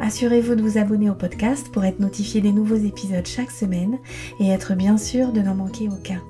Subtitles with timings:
[0.00, 3.98] Assurez-vous de vous abonner au podcast pour être notifié des nouveaux épisodes chaque semaine
[4.40, 6.20] et être bien sûr de n'en manquer aucun.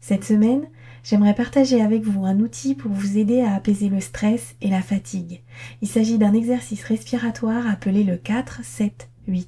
[0.00, 0.68] Cette semaine,
[1.04, 4.82] j'aimerais partager avec vous un outil pour vous aider à apaiser le stress et la
[4.82, 5.42] fatigue.
[5.80, 9.46] Il s'agit d'un exercice respiratoire appelé le 4-7-8.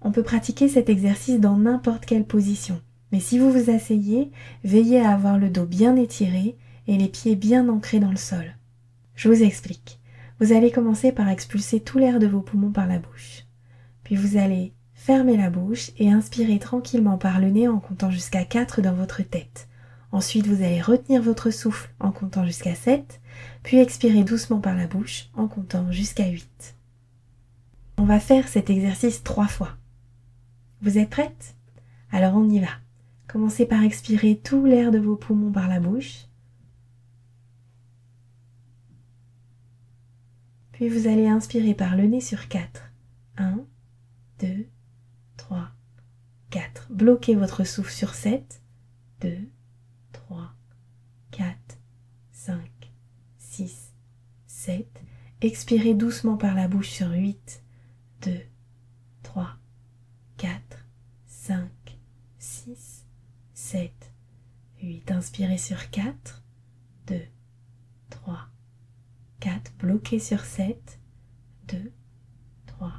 [0.00, 4.30] On peut pratiquer cet exercice dans n'importe quelle position, mais si vous vous asseyez,
[4.62, 8.56] veillez à avoir le dos bien étiré et les pieds bien ancrés dans le sol.
[9.16, 9.98] Je vous explique.
[10.40, 13.44] Vous allez commencer par expulser tout l'air de vos poumons par la bouche.
[14.02, 18.44] Puis vous allez fermer la bouche et inspirer tranquillement par le nez en comptant jusqu'à
[18.44, 19.68] 4 dans votre tête.
[20.12, 23.20] Ensuite, vous allez retenir votre souffle en comptant jusqu'à 7,
[23.62, 26.76] puis expirer doucement par la bouche en comptant jusqu'à 8.
[27.98, 29.70] On va faire cet exercice trois fois.
[30.82, 31.54] Vous êtes prête?
[32.10, 32.68] Alors on y va.
[33.28, 36.26] Commencez par expirer tout l'air de vos poumons par la bouche.
[40.74, 42.90] Puis vous allez inspirer par le nez sur 4.
[43.36, 43.64] 1,
[44.40, 44.66] 2,
[45.36, 45.70] 3,
[46.50, 46.88] 4.
[46.90, 48.60] Bloquez votre souffle sur 7.
[49.20, 49.38] 2,
[50.10, 50.52] 3,
[51.30, 51.56] 4,
[52.32, 52.58] 5,
[53.38, 53.92] 6,
[54.48, 55.04] 7.
[55.42, 57.62] Expirez doucement par la bouche sur 8.
[58.22, 58.32] 2,
[59.22, 59.50] 3,
[60.38, 60.60] 4,
[61.28, 61.70] 5,
[62.40, 63.06] 6,
[63.52, 63.92] 7,
[64.82, 65.10] 8.
[65.12, 66.42] Inspirez sur 4.
[67.06, 67.20] 2,
[68.10, 68.48] 3,
[69.40, 71.00] 4, bloqué sur 7,
[71.68, 71.92] 2,
[72.66, 72.92] 3,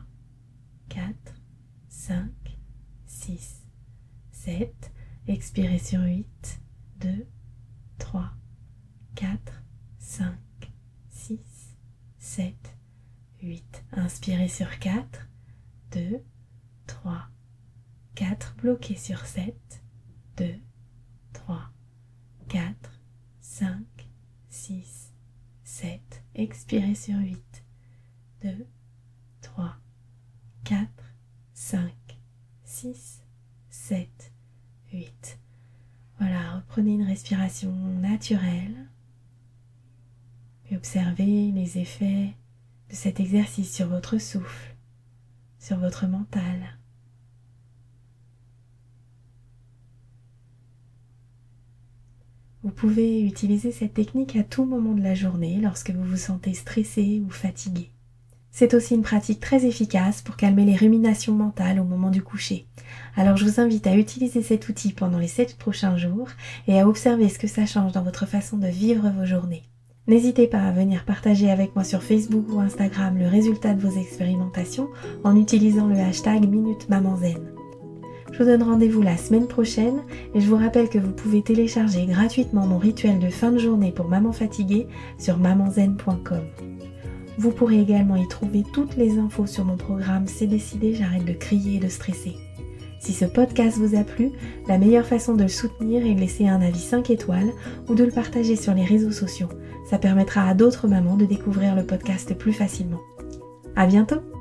[0.90, 1.16] 4,
[1.90, 2.32] 5,
[3.06, 3.64] 6,
[4.32, 4.92] 7,
[5.28, 6.62] expirez sur 8,
[7.00, 7.26] 2,
[7.98, 8.32] 3,
[9.16, 9.64] 4,
[9.98, 10.38] 5,
[11.10, 11.40] 6,
[12.20, 12.76] 7,
[13.42, 13.86] 8.
[13.94, 15.28] Inspirez sur 4,
[15.92, 16.24] 2,
[16.88, 17.28] 3,
[18.16, 19.56] 4, bloqué sur 7,
[20.38, 20.56] 2,
[21.34, 21.70] 3,
[22.50, 23.02] 4,
[23.42, 23.86] 5,
[24.50, 25.14] 6,
[25.64, 27.64] 7, expirez sur 8,
[28.44, 28.66] 2,
[29.42, 29.76] 3,
[30.64, 30.88] 4,
[31.54, 31.92] 5,
[32.64, 33.22] 6,
[33.70, 34.32] 7,
[34.94, 35.40] 8.
[36.20, 38.88] Voilà, reprenez une respiration naturelle
[40.70, 42.36] et observez les effets
[42.90, 44.76] de cet exercice sur votre souffle,
[45.60, 46.78] sur votre mental.
[52.66, 56.56] Vous pouvez utiliser cette technique à tout moment de la journée lorsque vous vous sentez
[56.56, 57.92] stressé ou fatigué.
[58.50, 62.66] C'est aussi une pratique très efficace pour calmer les ruminations mentales au moment du coucher.
[63.16, 66.30] Alors je vous invite à utiliser cet outil pendant les 7 prochains jours
[66.68, 69.70] et à observer ce que ça change dans votre façon de vivre vos journées.
[70.08, 73.96] N'hésitez pas à venir partager avec moi sur Facebook ou Instagram le résultat de vos
[73.96, 74.90] expérimentations
[75.24, 76.90] en utilisant le hashtag Minute
[78.36, 80.02] je vous donne rendez-vous la semaine prochaine
[80.34, 83.94] et je vous rappelle que vous pouvez télécharger gratuitement mon rituel de fin de journée
[83.94, 84.88] pour maman fatiguée
[85.18, 86.42] sur mamanzen.com.
[87.38, 91.32] Vous pourrez également y trouver toutes les infos sur mon programme C'est décidé, j'arrête de
[91.32, 92.36] crier et de stresser.
[93.00, 94.32] Si ce podcast vous a plu,
[94.68, 97.54] la meilleure façon de le soutenir est de laisser un avis 5 étoiles
[97.88, 99.50] ou de le partager sur les réseaux sociaux.
[99.90, 103.00] Ça permettra à d'autres mamans de découvrir le podcast plus facilement.
[103.78, 104.35] À bientôt!